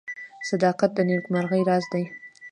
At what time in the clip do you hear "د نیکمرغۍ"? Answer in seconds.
0.95-1.61